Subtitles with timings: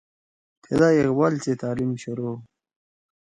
[0.63, 2.35] تھیدا اقبال سی تعلیم شروع ہُو